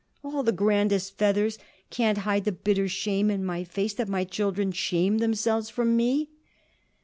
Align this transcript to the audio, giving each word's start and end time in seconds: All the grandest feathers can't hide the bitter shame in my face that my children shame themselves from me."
All 0.23 0.41
the 0.41 0.51
grandest 0.51 1.19
feathers 1.19 1.59
can't 1.91 2.17
hide 2.17 2.45
the 2.45 2.51
bitter 2.51 2.87
shame 2.87 3.29
in 3.29 3.45
my 3.45 3.63
face 3.63 3.93
that 3.93 4.09
my 4.09 4.23
children 4.23 4.71
shame 4.71 5.19
themselves 5.19 5.69
from 5.69 5.95
me." 5.95 6.31